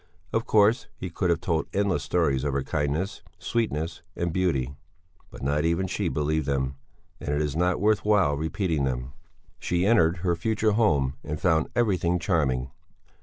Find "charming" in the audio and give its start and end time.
12.17-12.71